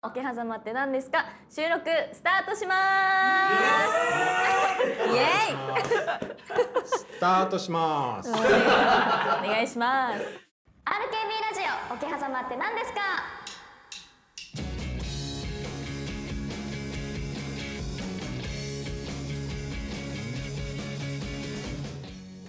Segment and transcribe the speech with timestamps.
[0.00, 1.24] 桶狭間って何ですか？
[1.50, 2.74] 収録スタートしま
[3.50, 4.84] す。
[5.12, 5.26] イエイ。
[6.86, 8.30] スタートします。
[8.30, 10.20] お願いします。
[10.20, 13.00] RKB ラジオ桶狭間って何ですか？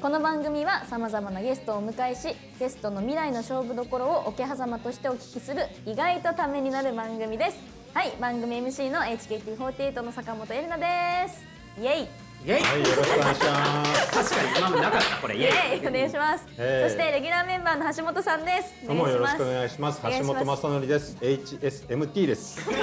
[0.01, 7.57] この番組はさまざまなゲストをお迎えしゲストの未来の勝負どころを桶狭間としてお聞きする意外とためになる番組です。
[7.93, 11.45] はい番組 MC の HKT48 の坂本エレナです。
[11.81, 12.28] イエイ。
[12.45, 12.63] イエイ。
[12.63, 14.11] はいよろしくお願いします。
[14.13, 15.35] 確かに今までなかったこれ。
[15.35, 15.43] イイ。
[15.43, 15.87] エイエイ。
[15.87, 18.87] お願いします、そしてレギュラーメンバーの橋本さんです。
[18.87, 20.01] どうもよろしくおい願いします。
[20.01, 21.17] 橋本正則です。
[21.19, 22.59] HSMT です。
[22.59, 22.75] よ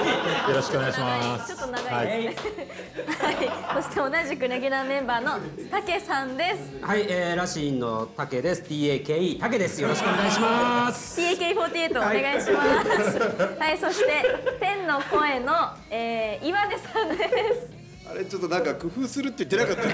[0.53, 1.55] ろしくお願いします。
[1.55, 2.67] ちょっと長いですね。
[3.19, 5.39] はい、そして同じくレギュラーメンバーの
[5.71, 6.85] たけさんです。
[6.85, 9.81] はい、えー、ラシーンのタケです TAKE タケです。
[9.81, 11.19] よろしくお願いします。
[11.19, 13.19] TAK48 お願いします。
[13.59, 14.23] はい、そして
[14.59, 17.76] 天の声の、えー、岩出さんです
[18.09, 19.93] あれちょっとなんか工夫するって言ってなかったっ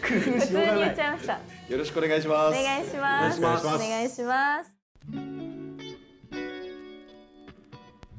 [0.00, 1.12] 普通に言っちゃい。
[1.12, 2.58] ましたけよろしくお願いします。
[2.58, 3.66] お願いしますお願いします。
[3.66, 4.78] お願いします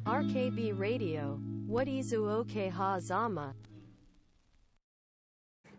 [0.05, 1.37] RKB Radio,
[1.69, 3.53] What is OK Hazama?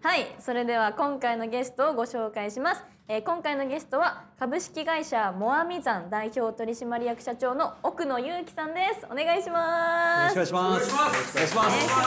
[0.03, 11.35] はい、それでは今回のゲストをご紹介します、えー、今回のゲストは株式会社モアミザン代表取締役社長の奥野裕樹さんですお願いしますよろしくお願いします。
[11.35, 12.03] お願いしお願いしま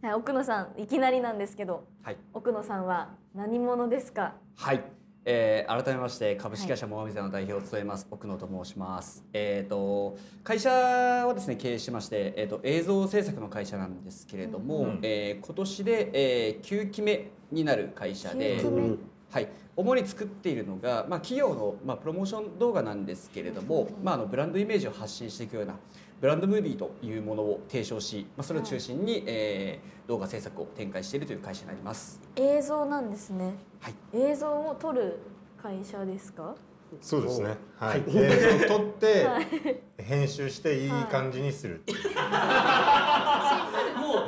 [0.00, 2.16] すはい、奥野さんいきなりなんですけどはい。
[2.32, 4.32] 奥野さんは何者ですか？
[4.56, 4.82] はい。
[5.26, 9.22] えー、改めまして株式会社モアミザの代表を務めます、奥野と申します。
[9.34, 18.96] えっ、と会社をですね経営しまして、えっ、と映像制作の会社なんですけれども、うんえー今年で、えー、9期目になる会社で、9期目
[19.30, 19.48] はい。
[19.76, 25.74] 主に作っているのが、まあ、企業の、まあ、プロモーション動画なんですけれども、まあ、あのブランドイメージを発信していくような
[26.20, 32.18] ブランドムービーというものを提唱し、まあ、それを中心に、えー動画制作を展開しているという会社になります。
[32.36, 33.52] 映像なんですね。
[33.78, 33.94] はい。
[34.14, 35.18] 映像を撮る
[35.62, 36.54] 会社ですか？
[37.02, 37.54] そうですね。
[37.76, 38.02] はい。
[38.08, 39.26] 映像を撮って
[40.02, 41.92] 編集していい感じにするも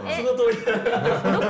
[0.03, 0.59] うえその通り。
[1.33, 1.50] どこ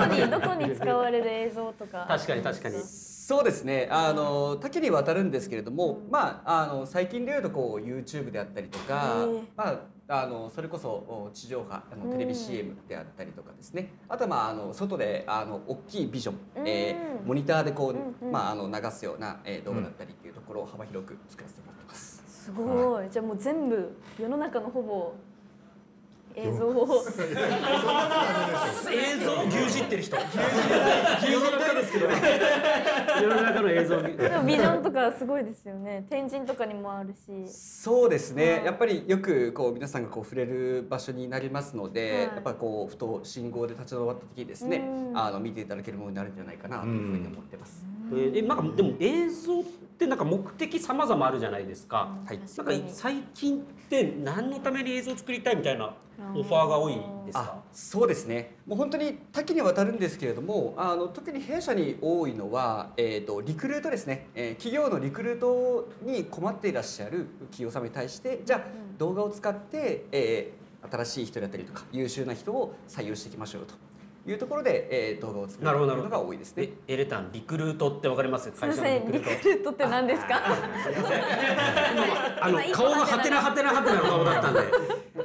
[1.11, 2.07] われる映像とか。
[2.09, 2.77] 確かに確かに。
[2.81, 3.89] そうですね。
[3.91, 9.27] あの多岐にわたるんですけれども、まあ、あの最近でいうとこう YouTube であったりとか
[9.57, 9.69] ま
[10.09, 13.93] あ、あのそれこそお地上波あのテレビ CM であったりとかですね。
[14.09, 22.25] あとは、まあ、あの外であの大きいビジョン、えーうんモニターでこう、まあ、あの流すような、えー動画だったりっていうところを幅広く作らせてもらってます。
[22.27, 23.11] すごい。
[23.11, 25.13] じゃあもう全部世の中のほぼ
[26.35, 26.67] 映像。
[26.67, 27.05] を
[28.91, 30.17] 映像を牛耳ってる人。
[30.17, 32.09] 牛耳ってですけど。
[32.09, 32.15] ね
[33.23, 34.01] 世の中の映像。
[34.01, 36.07] にでもビジョンとかすごいですよね。
[36.09, 37.49] 天神とかにもあるし。
[37.53, 42.21] そうですね、うんやっぱりよくこう皆さんがこう触れる場所になりますので、はい。
[42.23, 45.19] やっぱこうふと信号で立ち止まった時にですね、うん。
[45.19, 47.85] あの見ていただけるものになるんじゃないかなというふうに思ってます。
[48.13, 49.63] えーなんかでも映像っ
[49.99, 52.39] てなんか目的様々あるじゃないですか、はい。
[52.39, 55.95] なんか最近って何のために映像を作りたいみたいな
[56.35, 56.95] オファーが多い
[57.27, 58.57] ですあかそうですね。
[58.67, 68.61] もう本当に多岐にわたるんですけれどもあの特に弊社に多いのは、えー、とリクルートですね、えー企業のリクルートに困っていらっしゃる企業様に対してじゃあ
[68.99, 73.75] 動画を使って、えー新しい人だったりとか優秀な人を採用していきましょうと
[74.27, 76.65] いうところで、えー動画を作るなるほどというのが多いですね。
[76.89, 76.95] え。
[76.95, 78.51] エレタンリクルートってわかります？
[78.55, 79.49] すいませんリクルート。
[79.49, 80.41] ルートって何ですか？
[82.43, 84.61] あ の顔がハテナハテナハテナの顔だったんで。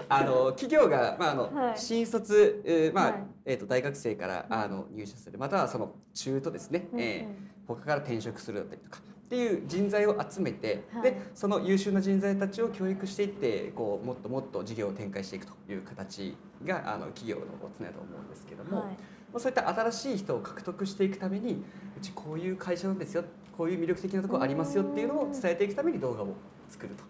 [0.07, 1.77] あの企業が、まああのはい。
[1.77, 3.23] 新卒、えーまあはい。
[3.45, 5.37] えー、と大学生からあの入社する。
[5.37, 7.05] またはその中途ですね、うんうん。
[7.05, 11.03] えー他から転職するだったりとかっていう人材を集めて、はい。
[11.03, 17.43] でその優秀な人材たちを教育していってこうもっともっと事業を展開していくという形があの企業の
[17.77, 18.87] 常だと思うんですけども、はい。
[19.33, 21.63] まあ、そういった新しい人を獲得していくために
[21.97, 23.25] うちこういう会社なんですよ
[23.57, 26.35] こういう魅力的なところありますよっていうのを伝えていくために動画を
[26.69, 27.03] 作ると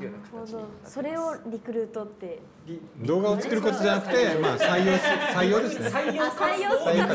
[0.00, 0.46] いうようななるほど。
[0.46, 2.40] 形にそれをリクルートって。
[3.04, 5.88] 動画を作ることじゃなくてまあ採用す採用ですね。
[5.88, 7.06] 採用あ採用採用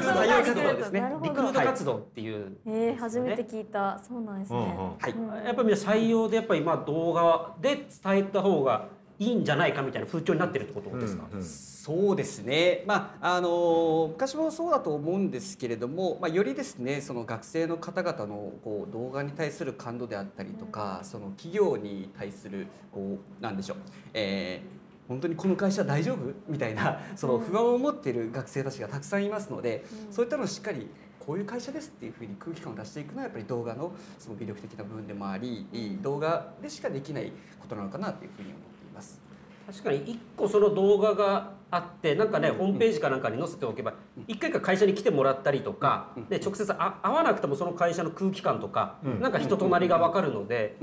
[0.43, 1.01] 活動ですね。
[1.01, 1.29] なるほど。
[1.29, 3.99] リクルート活動っていう、えー、初めて聞いた。
[4.05, 5.11] そうなんですね、うんうんはい。
[5.11, 11.43] うんやっぱり採用でやっぱりまあ動画で伝えた方がいいんじゃないかみたいな風潮になってるってことですか、うんうん。
[11.43, 23.77] そうですね、まああの昔もそうだと思うんですけれども、まあ、よりですねその学生の方々のこう動画に対する感度であったりとか、その企業に対するこうなんでしょう、
[24.13, 24.77] えー
[25.07, 26.33] 本当にこの会社大丈夫？
[26.49, 35.65] みたいなその不安を持っている学生たちがたくさんいますので、そういったのをしっかりこういう会社ですっていうふうに空気感を出していくのはやっぱり動画のその魅力的な部分でもあり、
[36.01, 39.21] 動画でしかできないことなのかなというふうに思っています。
[39.67, 43.93] 確かに一個その動画があってなんかね、ホームページかなんかに載せておけば
[44.25, 50.77] 一回か会社に来てもらったりとか、で直接あ会わなくてもその会社の空気感とか、なんか人となりが分かるので、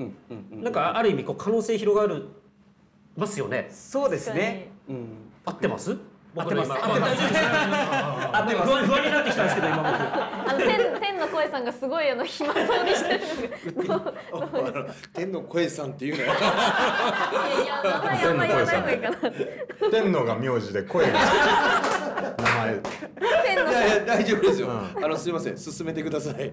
[0.51, 2.29] なんかある意味こう可能性広がる
[3.17, 3.69] ますよね。
[3.71, 4.69] そうですね。
[4.89, 5.07] うん。
[5.47, 5.97] 合ってます？
[6.37, 6.69] 合ってます。
[6.69, 8.67] 僕の今あ大丈夫です合ってます。
[8.67, 9.87] 不安不安になってきたんですけど今僕。
[9.87, 16.27] あの天天の声さんがすごいあの暇そうにしてるんですけどどうあの天の声さんっていうのよ。
[16.27, 16.37] いや
[17.65, 19.17] いや名前あんま言わない方がいいかな
[19.91, 22.81] 天のが名字で声が名前
[23.45, 24.69] 天のいやいや大丈夫ですよ。
[24.69, 24.71] う
[25.05, 26.35] あのすみません進めてください。
[26.35, 26.53] い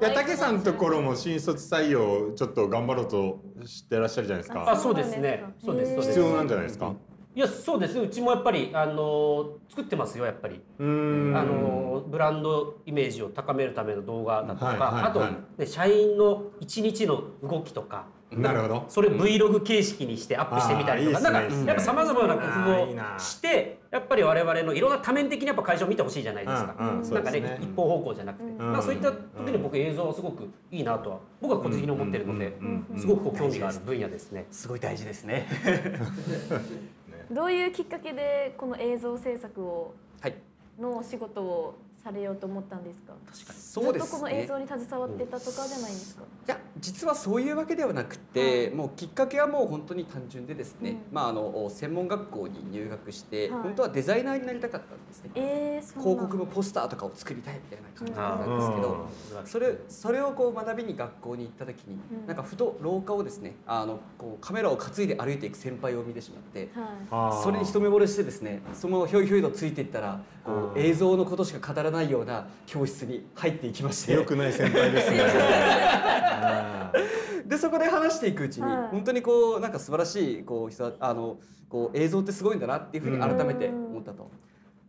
[0.00, 4.70] や竹さんのところも新卒採用ちょっと頑張ろうとしてらっしゃるじゃないですか。
[4.70, 6.08] あそうですねそうですそうです。
[6.08, 6.94] 必要なんじゃないですか
[7.40, 10.60] いやそうですうちもやっぱりあの作ってますよやっぱり。
[10.78, 15.04] あのブランドイメージを高めるための動画だとか、はいはいはい。
[15.04, 15.20] あと、
[15.56, 18.84] ね、社員の一日の動きとかなるほど。
[18.88, 21.64] それ Vlog 形式にしてアップしてみたりとか、あーいいっすね。
[21.64, 22.40] なんかやっぱさまざまな工
[22.70, 32.52] 夫をしてやっぱり我々のいろんな多面的にやっぱ会社を見てほしいじゃないですか、うんうんなんかね一方方向じゃなくて、なんかそういった時に僕映像はすごくいいなとは僕は個人的に思ってるので、
[32.96, 34.46] すごくこう興味がある分野ですね。
[34.50, 35.46] すごい大事ですね。
[37.30, 40.34] どういうきっかけでこの映像制作をはい。
[40.78, 43.12] のお仕事をされようと思ったんですか？
[43.52, 44.46] そうですずっとこの映ね。
[44.46, 48.74] 像に携わってたとかじゃないんですか、いや実はそういうわけではなくて、はい。
[48.74, 50.98] もうきっかけはもう本当に単純でですね、うん。
[51.12, 53.62] まああの専門学校に入学して、はい。
[53.62, 55.30] 本当はデザイナーになりたかったんですね。
[55.34, 59.06] えー、広告のポスターとかを作りたいみたいな感じだったんですけど、
[59.40, 59.46] うん。
[59.46, 62.26] それそれをこう学びに学校に行った時に、うん。
[62.26, 66.70] なんかふと廊下をですねあのこうカメラを担いで歩いていく先輩を見てしまって。
[67.10, 67.42] はい。
[67.44, 74.12] それに一目惚れしてですねそのままひょいひょいとついていったらこう映像のことしか語らないような教室に入っていきまして。
[74.12, 75.22] 良くない先輩ですね。
[75.22, 76.92] あ
[77.46, 78.88] でそこで話していくうちに、はい。
[78.90, 81.38] 本当にこうなんか素晴らしいこう人あの
[81.68, 84.30] こう映像ってすごいんだなっていうふうに改めて思ったと。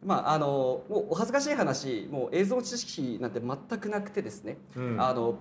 [0.04, 5.02] まあ、あのもうお恥ずかしい話もう映像知識なんて全くなくてですね、うん。
[5.02, 5.36] あの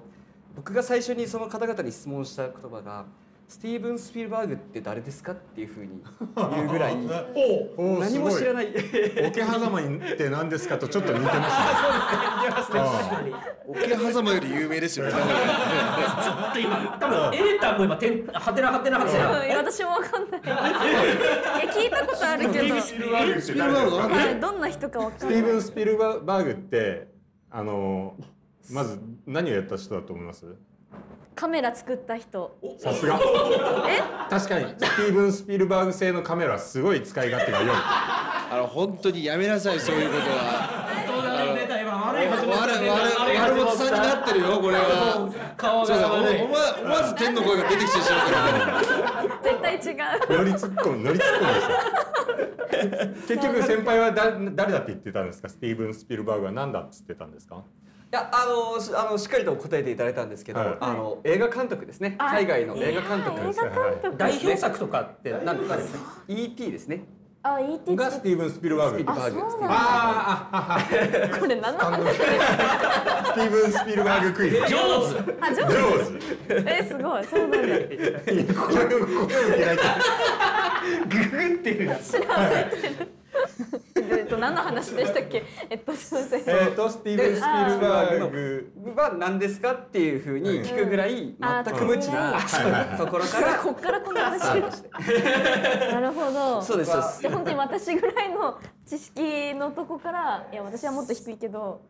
[0.55, 3.07] 僕が最初にその方々に質問した言葉が
[3.51, 6.01] 「スティーブン・スピルバーグって誰ですか?」っていうふうに
[6.55, 6.97] 言うぐらい。
[6.97, 8.55] 何も知らい。
[8.55, 8.69] ない。
[9.27, 12.81] 桶狭間って何ですかとちょっと似てますね。
[12.81, 13.21] あ
[13.67, 15.13] 桶狭間より有名ですよね。
[15.13, 19.57] ちょっと今多分エータも今てんはてなはてなはてな。
[19.59, 20.41] 私もわかんない。
[20.47, 22.81] いや聞いたことあるけど。
[22.81, 23.97] スピルバーグってスピルバーグ。
[23.99, 25.19] なんではいどんな人かわかんない。
[25.21, 27.09] スティーブン・スピルバーグって
[27.51, 28.15] あの
[28.71, 30.47] まず何をやった人だと思います？
[31.41, 33.19] カメラ作った人さすが
[34.29, 41.57] 確かにスティーブン・スピルバーグ製のカメラすごい使い勝手が良いあの本当にやめなさいそういうことは。
[41.57, 45.55] 出た今悪い悪悪悪本さんになってるよこれは。
[45.57, 46.43] 顔そうだおが悪い。
[46.43, 48.83] 思わず天の声が出てきてしまうから。
[49.43, 60.77] 絶対違う乗り突っ込む乗り突っ込むですよ結局先輩はだ誰だって言ってたんですかスティーブン・スピルバーグは何だっつってたんですかいやあのしあのしっかりと答えていただいたんですけど、はい。
[60.81, 62.17] あの映画監督ですね。
[62.19, 64.17] 海外の映画監督映画監督。
[64.17, 65.77] 代表作とかって何ですか？
[65.77, 65.83] ね。
[66.29, 66.73] E.T.
[66.73, 67.05] ですね。
[67.43, 68.97] あ ET がスティーブン・スピルバーグ。
[68.97, 69.41] スピルバーグ。
[69.41, 69.77] あそうなんだ。
[71.33, 72.15] あ これ何の話？
[72.15, 74.57] スティーブン・スピルバーグクイズ。
[74.67, 74.75] 上手。
[75.41, 75.69] あ上上
[76.49, 77.25] 手えすごい。
[77.25, 77.59] そうなんだ。
[77.59, 79.75] 手これをこれを開
[81.55, 81.97] いてえっ
[84.31, 85.45] と何の話でしたっけ？
[85.69, 86.43] えっとすみません。
[86.47, 87.43] えっとスティーブン・スピル
[87.89, 88.73] バーグ。
[88.97, 92.99] は何ですかっていうふうに聞くぐらいあ全く無知なはい。
[92.99, 93.55] ところから。
[93.59, 94.41] こっからこの話。
[95.93, 96.63] なるほど。
[96.63, 96.91] そうです。
[96.93, 101.83] そうですで本当に私ぐらいの知識のとこからいや私はもっと低いけど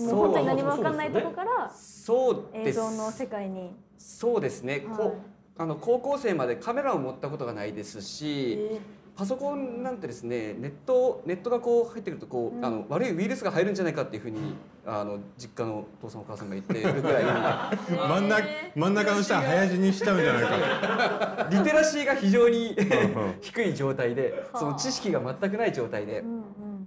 [0.00, 2.68] もう本当に何も分かんないとこからそうです。
[2.70, 3.76] 映像の世界に。
[3.96, 4.96] そうですね、はい。
[4.96, 5.16] こ
[5.60, 8.80] あの高校生までカメラを持ったことがないですし、え
[9.18, 12.64] パソコンなんてですねネットネットがこう入ってくるとこう、うん。
[12.64, 14.54] あの悪いウイルスが入るんじゃないかっていうふうに
[14.86, 17.24] あの実家のお父さんお母さんが言ってるぐらい。
[17.90, 18.46] 真ん中
[18.76, 21.48] 真ん中の人は早死にしちゃうんじゃないか。
[21.50, 26.22] リテラシーが非常にうん 低い状態でその知識が全くない状態で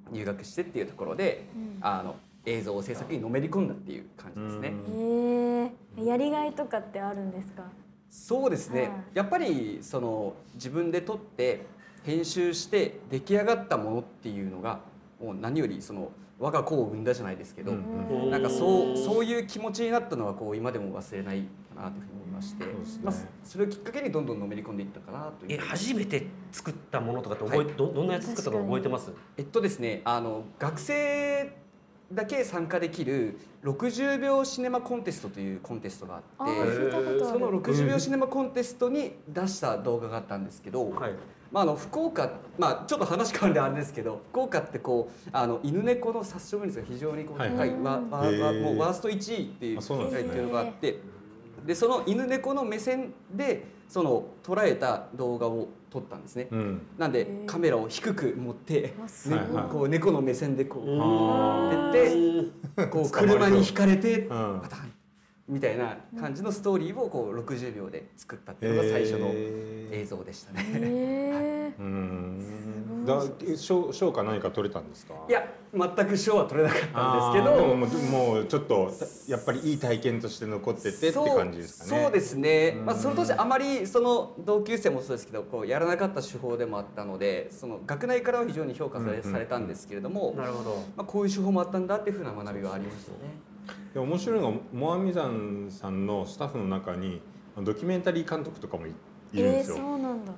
[0.10, 1.78] 入学してっていうところで、うん。
[1.82, 4.74] あの映像制作にのめり込んだっていう感じですね。
[4.88, 7.64] えー、やりがいとかってあるんですか？
[8.10, 8.92] そうですね、はい。
[9.16, 11.66] やっぱりその自分で撮って
[12.04, 14.80] 編集して出来上がったものっていうのが
[15.20, 21.44] もう何よりその我が子を産んだじゃないですけど、うんなんかそうそういう気持ちになったのはこう今でも忘れない
[21.76, 22.72] かなというふうに思いまして、ね。
[23.04, 25.60] まあ、それをきっかけにどんどんのめり込んでいったかなといえう。
[25.60, 27.74] 初めて作ったものとかって覚え、はい。
[27.76, 29.12] どどんなやつ作ったか覚えてます？
[29.38, 31.56] えっとですねあの学生
[32.12, 41.14] だけ参加できる60秒シネマコンテストというコンテストがあってその60秒シネマコンテストに出した動画があったんですけど、はい
[41.52, 47.74] まあ、あの福岡、まあ、ちょっと話変わるんであれですけど福岡ってこうあの犬猫の殺傷率が非常に高い、はい。
[47.82, 50.30] わわわもうワースト1位っていうあそうなんですね。
[50.30, 51.00] っていうのがあって
[51.66, 56.48] でその犬猫の目線でその捉えた動画を撮ったんですね。
[56.52, 56.82] うん。
[56.98, 58.94] なんでカメラを低く持って、ね
[59.70, 64.60] こう猫の目線でこうあでこう車にひかれてうん。
[64.62, 64.92] パタン
[65.52, 71.31] みたいな感じのストーリーをこう60秒で作ったっていうのが最初の映像でしたね。
[71.82, 73.06] へうーん。
[73.06, 73.20] だ
[73.58, 75.16] 賞賞か何か取れたんですか？
[75.28, 77.66] いや全く賞は取れなかったんあですけど。
[77.66, 78.92] ももうもうちょっと
[79.28, 82.04] やっぱりいい体験として残っててって感じですかね。
[82.04, 82.86] そうですね、うん。
[82.86, 90.76] まあ、その当時あまりその同級生もそうですけどこうやらなかった手法でもあったのでその学内からは非常に評価され,、うんうんされたんですけれども、なるほど。
[90.96, 93.18] まあ、こういう手法もあったんだっていうふうな学びはありましたね。
[93.94, 97.22] で面白いのがモアミザンさんのスタッフの中に
[97.62, 98.90] ドキュメンタリー監督とかもい
[99.34, 100.32] いるんえー、ですよ、そうなんだ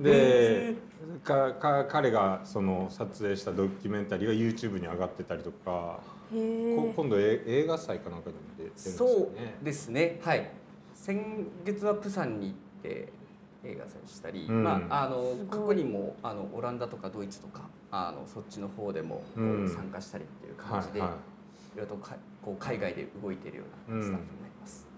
[0.00, 0.74] で
[1.22, 6.00] かか彼がその撮影したドキュメンタリーが YouTube に上がってたりとか、
[6.32, 10.20] 今度え映画祭かなんかにも出てるんですよそうねですね。
[10.22, 10.50] はい。
[10.94, 13.12] 先月はプサンに行って
[13.64, 14.64] 映画祭したり、うん。
[14.64, 21.18] まあ、あの過去にもあのオランダとかドイツとかあのそっちの方でも参加したりっていう感じで、はいはい。
[21.74, 24.88] いろいろとかこう海外で動いているようなスタッフになります。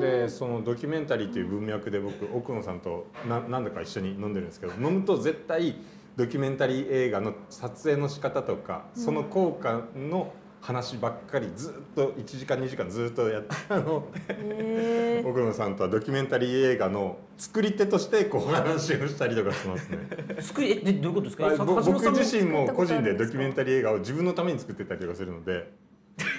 [0.00, 5.76] でそのドキュメンタリーという文脈で僕奥野さんとな何度か一緒に飲んでるんですけど飲むと絶対
[6.16, 19.98] ドキュメンタリー映画の撮影の仕方とかその効果の話ばっかりずっと1時間2時間ずっとやって あのへえ奥野さんとはドキュメンタリー映画の作り手としてこう話をしたりとかしますね。
[20.40, 21.64] 作りえでどういうことですか？
[21.64, 25.70] 僕自身も個人でドキュメンタリー映画を自分のために作ってたりとかするので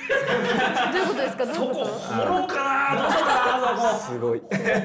[0.08, 1.46] どういうことですか？
[1.46, 1.86] どういうこと？
[1.86, 4.14] 掘ろうかなどうしようかなそこ。
[4.14, 4.42] すごい。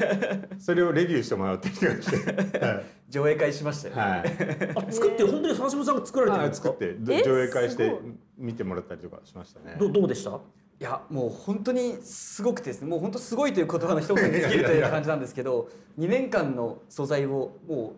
[0.58, 2.10] それをレビューしてもらったりとかし
[2.52, 4.24] て、は い上映会しましたよ、はい、
[4.74, 6.68] あ作って本当に橋本さんが作られてるんあですか？
[6.68, 7.92] 作って上映会して
[8.38, 9.76] 見てもらったりとかしましたね。
[9.78, 10.30] どどうでした？
[10.30, 12.88] いやもう本当にすごくてですね。
[12.88, 17.92] もう本当すごいという言葉の一言に尽きるという感じなんですけど2年間の素材をも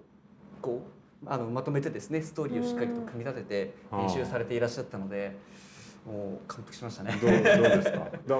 [0.58, 0.82] うこ
[1.24, 5.34] うあのまとめてですねストーリーをしっかりと組み立ててうん編集されていらっしゃったので
[6.06, 7.12] もう感服しましたね。
[7.20, 7.98] どうどうですか？
[8.26, 8.36] だ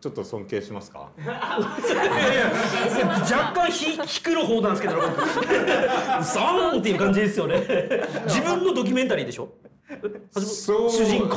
[0.00, 1.10] ちょっと尊敬しますか？
[3.22, 7.62] 若干ひ引くの方なんですけど僕サーンっていう感じですよね
[8.26, 9.48] 自分のドキュメンタリーでしょ？
[9.88, 10.00] 橋
[10.78, 11.36] 本主人公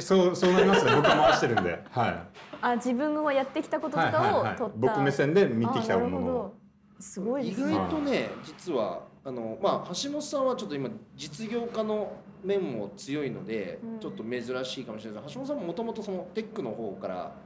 [0.00, 0.92] そうそうなりますね。
[0.96, 1.82] 僕は回してるんで。
[1.90, 2.22] はい。
[2.62, 6.52] あ自分がやってきたこととはいはいはいかを僕目線で見てきたもの。
[6.98, 13.98] すごいで意すね外とね実はあのまあ橋本さんはちょっと今実業家の面も強いので、うん。
[14.00, 15.22] ちょっと珍しいかもしれない。
[15.22, 17.36] ですが橋本さんももともとそのテックの方から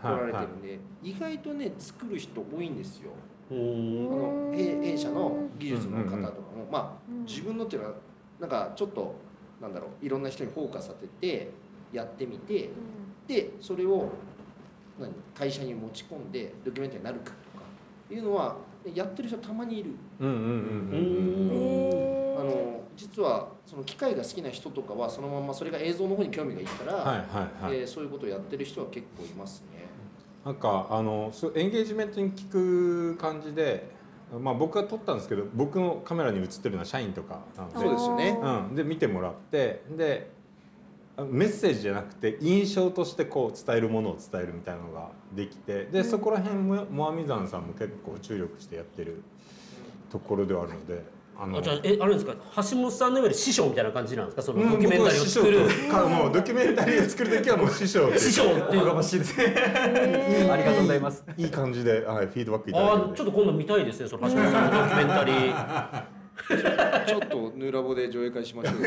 [0.00, 3.10] 来られてるんで、意外とね作る人多いんですよ。
[3.50, 6.72] うあんの弊弊社の技術の方とかも、うんうんうん。
[6.72, 7.24] まあうん。
[7.24, 7.94] 自分のっていうのは
[8.40, 9.14] なんかちょっと
[9.60, 11.50] なんだろういろんな人にフォーカスさせて
[11.92, 12.70] やってみて
[13.28, 14.08] でそれを
[14.98, 17.64] 何会社に持ち込んでドキュメンタリーになるかとか
[18.10, 18.56] いうのは
[18.92, 19.90] やってる人たまにいる。
[20.18, 21.91] うんうんうんうんうん。
[23.12, 27.22] 実はその機械が好きな人とかはそのままそれが映像の方に興味がいいから、はいは
[27.60, 27.80] いはい。
[27.80, 29.84] えーそういうことをやってる人は結構いますね。
[30.46, 33.90] なんかあのエンゲージメントに聞く感じで、
[34.40, 37.78] まあ僕が撮ったんですけど、僕のカメラに映ってるのは社員とかなので。
[37.78, 38.38] そうですよね。
[38.70, 40.30] うん、で見てもらってで
[41.18, 49.22] あメッセージじゃなくて印象としてこう伝えるものを伝えるみたいなのができてでそこら辺もモアミザンさんも結構注力してやってる
[50.10, 51.04] ところではあるので
[51.38, 52.34] あのあじゃあえあれですか？
[52.56, 54.42] 橋本さんのいわゆる師匠みたいな感じなんですか？
[54.42, 55.58] そのうんドキュメンタリーを作る。
[55.60, 58.84] 僕は師匠とかもうドキュメンタリーを作る時はもう師匠 師匠っていう。
[58.84, 59.44] がましいですね。
[60.50, 61.24] ありがとうございます。
[61.36, 62.94] いい感じで、はい、フィードバックいただいて。
[63.02, 66.04] ああちょっと今度見たいですねその橋本さんのドキュメンタリー。
[67.06, 68.74] ちょっとヌーラボで上映会しましょう。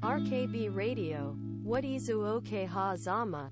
[0.00, 1.34] RKB Radio,
[1.64, 3.50] What Izu Oke Hazama?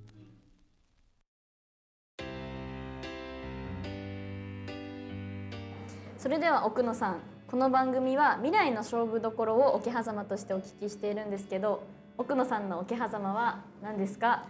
[6.19, 7.17] それでは奥野さん
[7.51, 11.83] この番組は未来の勝負どころを桶狭間としてお聞きしているんですけど
[12.19, 14.45] 奥野さんの桶狭間は何ですか？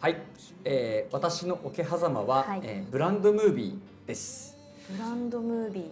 [0.00, 0.16] はい、
[0.64, 2.60] えー私の桶狭間は、はい。
[2.62, 4.56] えーブランドムービーです。
[4.90, 5.82] ブランドムービー。
[5.84, 5.90] はい、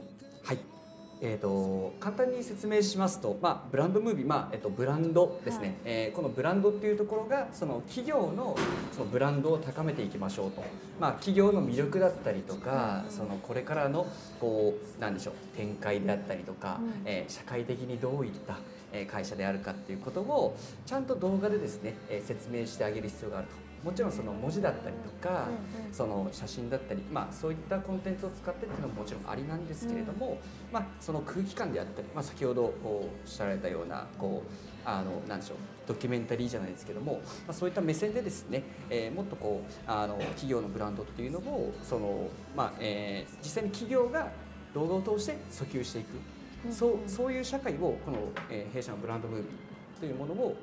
[1.27, 5.75] えー、と簡単に説明しますと、まあ、ブランドムービー、まあえー、とブランドですね、はい。
[5.87, 8.55] えーこのブランドっていうところがその企業の
[8.93, 10.63] そのブランドを高めていきましょうと、
[11.01, 14.07] まあ、企業の魅力だったりとか、そのこれからの
[14.39, 17.03] こうなんでしょう展開であったりとか、うん。
[17.07, 18.59] えー社会的にどういった
[18.93, 23.55] えー会社であるかっていうことをちゃんと動画でですね、えー説明してあげる必要があると
[23.85, 25.93] もちろんその文字だったりとか、うんうん。
[25.93, 30.39] その写真だったり、まあ、そういったコンテンツを使ってっていうのももちろんありなんですけれども、
[30.73, 34.51] まあ、その空気感であったり、まあ、先ほどおっしゃられたようなこう
[34.89, 44.31] あのなんでしょうドキュメンタリーじゃないですけども、まあ、そういった目線でですね、えーもっとこうあの企業のブランドっていうのをその、まあえー実際に企業が
[44.75, 48.19] 動画を通して訴求していく、そうそういう社会をこの、
[48.51, 50.57] えー弊社のブランドムービーというものを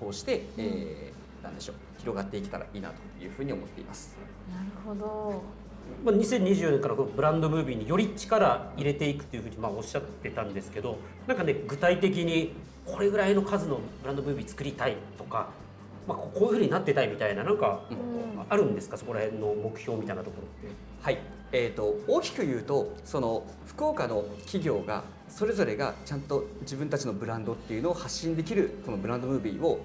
[0.00, 1.76] お通して、えーなんでしょう。
[1.98, 2.94] 広がっていけたらいいなと
[3.24, 4.16] いうふうに思っています。
[4.50, 5.42] なるほど。
[6.04, 12.52] まあ、2024年からこのブランドムービーにより力入れていくというふうにまあおっしゃってたんですけどなんかね具体的に
[12.86, 15.48] これぐらいの数のブランドムービー作りたいとか、
[16.06, 17.80] まあ、こういうふうになってたいみたいななんか
[18.48, 18.96] あるんですか？
[18.96, 20.76] そこら辺の目標みたいなところって。
[21.02, 21.18] はい、
[21.52, 29.80] えー、と大きく言うとその福岡の企業がそれぞれがちゃんと自分たちのブランドっていうのを発信できるこのブランドムービーを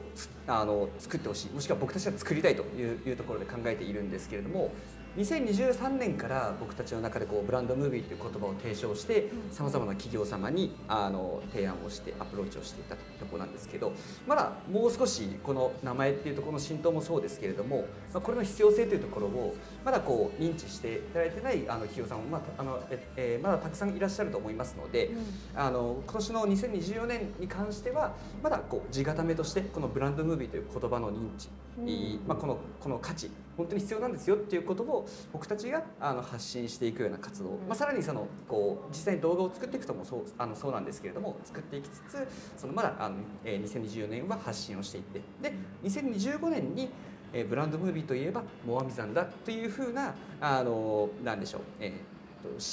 [0.48, 1.50] あの作ってほしい。
[1.50, 4.72] もしくは僕たちは作りたいといういうところで考えているんですけれども
[5.18, 13.94] 2023年から僕たちの中でこうブランドムービーという言葉を提唱してさまざまな企業様にあの提案をしてアプローチをしていたというところなんですけど
[14.28, 25.12] まだもう少しこの名前っていうところの浸透もそうですけれども、まあ、これの必要性というところをまだこう認知していただいてないあの企業さんもまだあのええーまだたくさんいらっしゃると思いますので、
[25.56, 31.50] あの今年の2024年に関してはまだこう地固めとしてこのブランドムービーという言葉の認知、
[31.86, 42.28] いいまあ、このこの価値本当に必要なんですよっていうことを僕たちがあの発信していくような活動、まあ、さらにそのこう実際に動画を作っていくともそうあのそうなんですけれども作っていきつつ
[42.58, 45.22] そのまだあの、えー2024年は発信をしていって。
[45.42, 46.90] で2025年に
[47.34, 51.96] えーブランドムービーといえばモアミザンだというふうなあのなんでしょう、えーと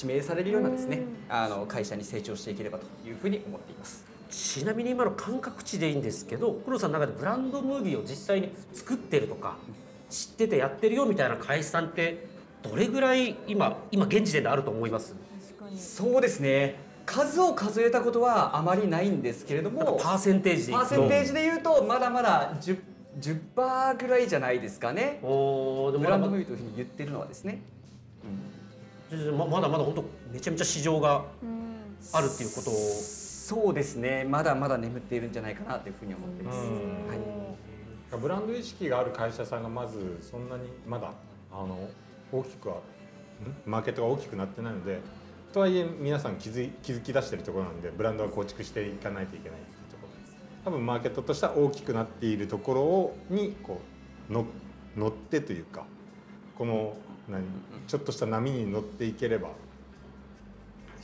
[0.05, 4.05] 指名されるようなですねあの会社に成長していければというふうに思っています。
[4.31, 9.57] ちなみに今の感覚値でいいんですけど黒田さんの中でブランドムービーを実際に作ってるとか
[10.09, 12.27] 知っててやってるよみたいな会社さんって
[12.63, 15.15] どれぐらい今今現時点であると思います？
[15.77, 16.77] そうですね。
[17.05, 22.79] 数を数えたことはあまりないんですけれどもパーセンテージでパーセンテージで言うとまだまだ 10%,
[23.21, 25.21] 10ぐらいじゃないですかね。
[25.23, 27.63] おーでもブランドムービーというふうに言ってるのはですね。
[29.37, 32.75] ままだまだ本当めちゃめちゃ市場がうんあるっていうことを。
[32.75, 34.25] そうですね。
[34.29, 36.59] まだまだ眠っているんじゃないかなというふうに思っています。
[36.59, 36.73] うん。
[37.09, 38.21] はい。
[38.21, 41.13] ブランド意識がある会社さんがまずそんなにまだ
[41.51, 41.89] あの
[42.31, 42.81] 大きくはん？
[43.67, 45.01] マーケットが大きくなってないので
[45.53, 49.59] とはいえ皆さん気づい気づき出してるところなんでブランドは構築していかないといけない
[50.65, 53.81] 多分マーケットとしては大きくなっているところをにこ
[54.31, 54.47] うの
[54.97, 55.85] 乗ってというか
[56.57, 56.97] この
[57.29, 57.43] 何
[57.87, 59.51] ちょっとした波に乗っていければ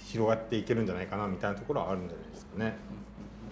[0.07, 2.77] 広がっていけるんじゃないかなみたいなところはあるんじゃないですかね。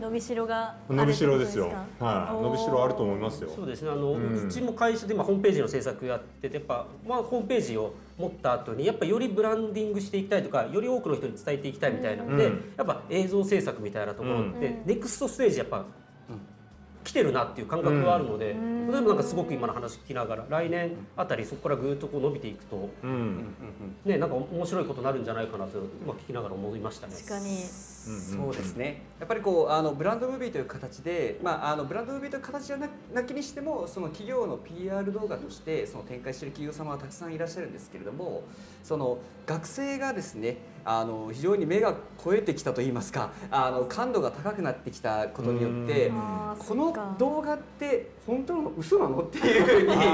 [0.00, 1.72] 伸びしろがある伸びしろですよ。
[1.98, 2.42] はい。
[2.42, 3.50] 伸びしろあると思いますよ。
[3.54, 3.90] そうですね。
[3.90, 12.74] あの、ううんちも会社で今ホームページの制作やっててやっぱ、まあ、ホームページを持った後にやっぱよりブランディングしていきたいとかより多くの人に伝えていきたいみたいなので、うん。
[12.76, 14.82] やっぱ映像制作みたいなところって、うん。
[14.86, 15.84] ネクストステージやっぱ、
[17.04, 23.54] 来てるなっていう感覚はあるので、ん例えばなんかすごく今の話聞きながら来年あたりそこからぐーっとこう伸びていくと、うん。
[24.04, 27.14] ね、なんか面白いことになるんじゃないかなと今聞きながら思いましたね。
[27.14, 27.64] 確かに。
[28.06, 29.02] そうですね。
[29.18, 38.44] やっぱりこうあのブランドムービーという形で、まあ、あのブランドムービーという形じゃななきにしてもその企業の PR 動画としてその展開している企業様はたくさんいらっしゃるんですけれども
[38.84, 46.12] その学生がですねあの非常に目が肥えてきたといいますかあの感度が高くなってきたことによって
[46.58, 49.22] この動画って本当なの嘘なの？
[49.22, 50.04] っていうふうに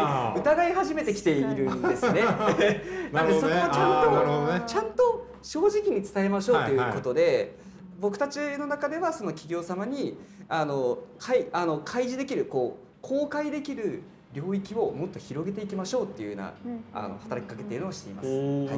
[0.40, 2.22] 疑い始めてきているんですね。
[3.12, 7.56] なんでそこをちゃんとちゃんと正直に伝えましょうということで、
[8.00, 10.16] 僕たちの中ではその企業様に
[10.48, 16.84] あの開あの開示できるこう公開できる領域をもっと広げていきましょうっていうような、うん。
[16.94, 18.28] あの働きかけているのをしています。
[18.28, 18.76] うんはい。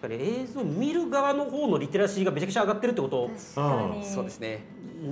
[0.00, 3.28] 確かに映像見る側の方のリテラシーがめちゃくちゃ上がってるってこと？
[3.28, 4.04] 確かに。
[4.04, 4.64] そうですね。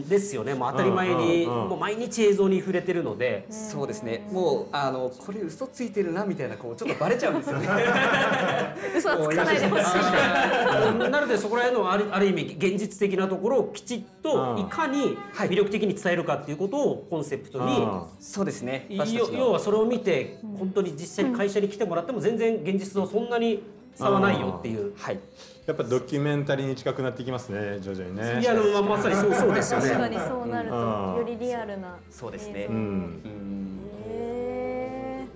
[0.08, 0.54] ですよね。
[0.54, 3.46] もう当たり前にもう毎日映像に触れてるので。
[3.50, 4.28] そうですね。
[4.32, 7.66] もうあのこれ嘘ついてるなみたいなこうちょっとバレちゃうんですよね。
[8.96, 11.10] 嘘はつかないでほしい。
[11.10, 14.58] なのでそこら辺のあるある意味現実的なところをきちっとうん。
[14.60, 17.86] いかに魅力的に伝えるかっていうことをコンセプトに
[18.18, 18.86] そうですね。
[18.90, 23.62] 要要はそれを見て本当に実際に会社に来てもらっても全然現実とそんなに
[23.96, 24.94] 差はないよっていう。
[24.96, 25.18] はい。
[25.66, 28.40] やっぱドキュメンタリーに近くなってきますね徐々にね。
[28.40, 29.88] いやまあまさにそうそうですよね。
[29.88, 31.16] 確かにそうなるとうん。
[31.16, 32.66] よりリアルなそうですね。
[32.68, 32.74] うん。
[32.76, 33.80] うん。
[34.08, 35.26] へ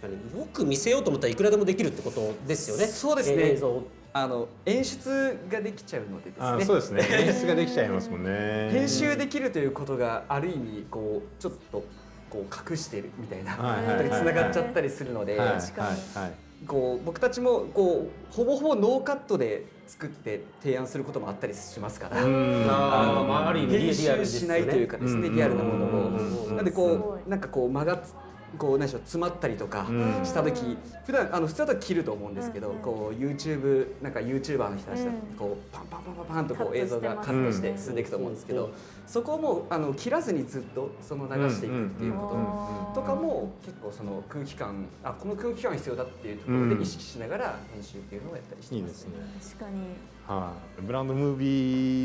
[0.00, 2.86] 確かによく見せようと思ったらいくらでもできるってことですよね。
[2.86, 3.50] そうですね。
[3.50, 3.82] 映像。
[4.16, 6.46] あの演出ができちゃうのでですね。
[6.46, 7.06] あそうですね。
[7.10, 8.70] 演出ができちゃいますもんね。
[8.70, 11.84] 編集できるということがある意味こうちょっと
[12.30, 13.52] こう隠してるみたいな。
[13.56, 22.24] はいことにつながっちゃったりするので、はいはいはいこう僕たちもこうほぼほぼノーカットで作って提案することもあったりしますから。
[22.24, 22.66] うん。
[22.68, 25.36] あーまあある意味リ編リアル集しないというかですねうん。
[25.36, 26.08] リアルなものを。
[26.08, 28.14] うんなんでこいうなんかこう間がつ
[28.58, 30.24] こう何でしょう詰まったりとかうん。
[30.24, 32.78] した時普段あの普通だと切ると思うんですけどうん。
[32.78, 35.36] こう YouTube なんか YouTuber の人たちだとうん。
[35.36, 38.70] こうパンパンパンパンパンとこう映像がカットして進んでいくと思うんですけど
[39.06, 49.24] そこをもうあの切らずにずっとその流していくっていうことうんとかも結構その空気感あこの空気感必要だっていうところで意識しながら編集っていうのをやったりしてまいいですすねね。
[49.42, 49.78] 確かに。
[50.26, 51.46] はい、ブランドムービ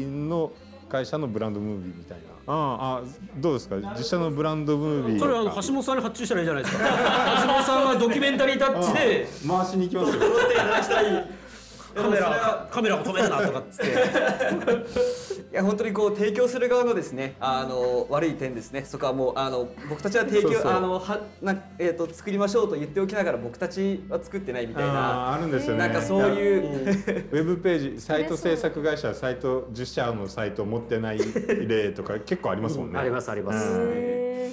[0.04, 0.52] ーの
[0.90, 3.08] 会社のブランドムービーみたいなああ
[3.38, 3.76] どうですか？
[3.98, 6.84] 実写のブランドムービーそれはあの橋本さんに発注したらいいじゃないですか。
[7.46, 10.22] 橋本さんはドキュメンタリータッチで回しに行きますよ
[11.96, 15.40] カメラカメラを止めるなとかっつって。
[15.52, 18.86] いや本当にこう提供する側のですねあの悪い点ですね。
[18.86, 20.72] そこはもうあの僕たちは提供そうそう。
[20.72, 25.34] あのはなえっ、と作りましょうと言っておきながら僕たちは作ってないみたいな。
[25.34, 25.80] あるんですよね。
[25.80, 26.90] なんかそういう
[27.32, 31.20] ウェブページサイト制作会社サイト10社のサイトを持ってない
[31.68, 33.68] 例とか結構ありますもんね、ありますあります。
[33.68, 34.52] うんへ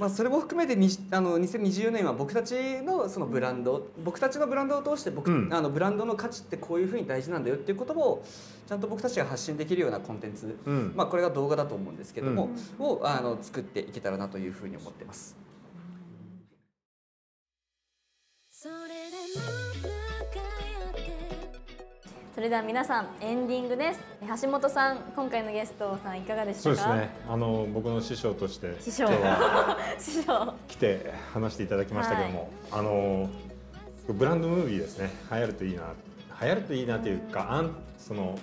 [0.00, 5.52] まあそれも含めてにあの2024年は僕たちのそのブランド僕たちのブランドを通して僕、うん。
[5.52, 8.24] あのブランドの価値ってこういうふうに大事なんだよっていうことを
[8.66, 10.92] ちゃんと僕たちが発信できるようなコンテンツ、うん。
[10.96, 15.36] まあこれが動画だと思うんですけども、をあの作っていけたらなというふうに思ってます。
[22.34, 24.00] それでは皆さんエンディングです。
[24.42, 26.76] 橋本さん今回のゲストさんいかがでしたか？
[26.76, 27.10] そうですね。
[27.28, 29.08] あの僕の師匠として師匠。
[29.98, 30.54] 師匠。
[30.68, 33.28] 来て話していただきましたけども、あの
[34.08, 35.10] ブランドムービーですね。
[35.30, 35.82] 流行るといいな
[36.40, 38.38] 流行るといいなというかあんその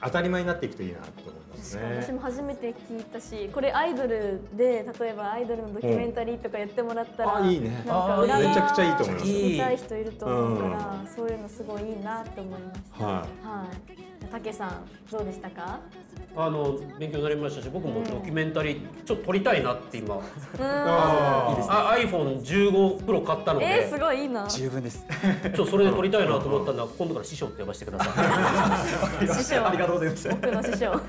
[0.00, 1.32] 当たり前になっていくといいなと思
[1.62, 2.12] 私ね。
[2.14, 7.70] も初めて聞いたしこれアイドルで例えばアイドルのドキュメンタリーとかやってもらったら、あいいね。
[7.70, 9.26] なんか裏めちゃ側くちゃいいと思います。
[9.26, 13.04] 見たい人いると思うから、そういうのすごいいいなって思いました。
[13.04, 13.26] ははい。
[14.32, 15.80] たけさんどうでしたか？
[16.34, 20.16] あの勉強になりましたし僕もドキュメンタリーちょっと撮りたいなって今。
[20.16, 20.22] うん。
[20.62, 24.48] ああ iPhone15 Pro 買ったのえー、すでごいいいな。
[24.48, 25.04] 師十分です。
[25.42, 28.10] ちょっとそれで撮りたいなと思ったんで今度から師匠って呼ばせてくださ
[29.22, 29.28] い。
[29.28, 29.60] 匠。
[29.68, 30.28] ありがとうございます。
[30.30, 31.00] 僕の師匠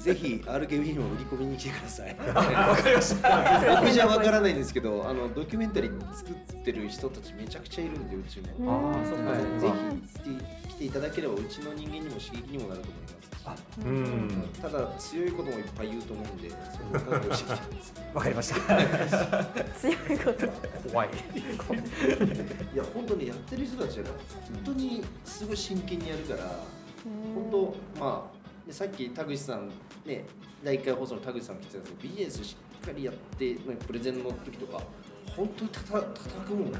[0.00, 2.16] ぜひ RKB にも売り込みに来てください。
[2.34, 3.76] わかりました。
[3.80, 6.34] 僕じゃわからないんですけど、あのドキュメンタリー作っ
[6.64, 8.94] てる人たちめちゃくちゃいるんでうちも。
[8.94, 9.34] ああ、そっか。
[9.60, 9.72] ぜ
[10.24, 13.20] ひ来ていただければうちの人間にも刺激にもなると思います
[13.84, 16.56] うんただ強いこともいっぱい言うと思うんで、そこ
[16.90, 17.94] を覚悟してきてます。
[18.14, 18.76] わかりました。
[19.78, 20.48] 強いこと
[20.90, 21.08] 怖い
[22.74, 24.14] いや本当にやってる人たちは本
[24.64, 26.40] 当にすごい真剣にやるから、
[27.34, 29.70] 本当まあでさっき田口さん
[30.04, 30.24] ね
[30.64, 34.82] 第1回放送の田口さんも来てたんですけどビジネスしっかりやってまあプレゼンの時とか
[35.36, 36.78] 本当にたた叩くもんね。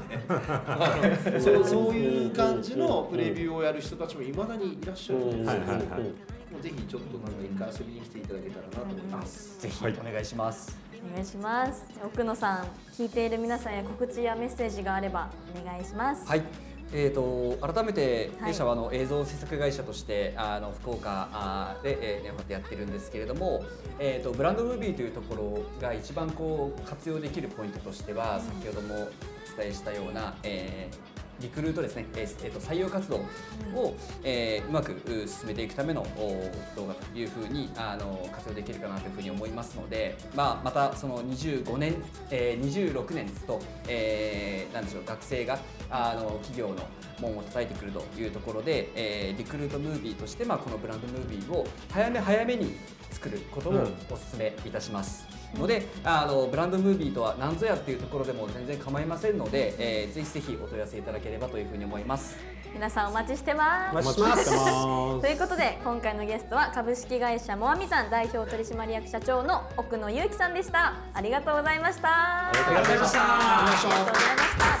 [1.39, 5.77] そうそういう感じのプレビューをやる人たちもいまだにいらっしゃるんですよ、はいはいはい。
[5.79, 9.61] もうぜひちょっとなんか一回遊びに来ていただけたらなと思います。
[9.61, 10.77] ぜひはいお願いします。
[11.09, 11.85] お願いします。
[12.03, 16.27] 奥野さん聞いている皆さんへ告知やメッセージがあればお願いします。
[16.27, 16.70] はい。
[16.93, 18.51] えー、と改めてはい。
[18.51, 23.63] 弊社はあの映像制作会社としてあの福岡あで、えー、ネオハテやってるんですけれども、
[23.99, 28.97] えー、とブランドムービーというところが一番こう活用できるポイントとしては先ほどもお
[29.57, 33.17] 伝えしたような、えーリクルートですね、えーえーと採用活動
[33.75, 41.95] を、えーうまくう進めていくためのお動画というふうにあの活用できるかなというふうに思いますので、まあ、またその25年、
[42.29, 46.75] えー26年と、えーなんでしょう学生があの企業の
[47.19, 52.75] 門を叩いてくるというところで、えーリクルートムービーとして、まあ、このブランドムービーを早め早めに
[53.09, 53.79] 作ることをうん。
[53.81, 55.40] お勧めいたします。
[55.57, 62.37] のであのブランドムービーとは何ぞやっていうところでも全然構いませんので、えーぜひぜひお問い合わせいただければというふうに思います。
[62.73, 63.91] 皆さんお待ちしてます。
[63.91, 65.21] お待ちしてます。
[65.21, 70.95] ということで今回のゲストは株式会社モアミさん代表取締役社長の奥野祐樹さんでした。
[71.13, 72.49] ありがとうございました。
[72.49, 73.19] ありがとうございました。
[73.21, 74.80] ありがとうございました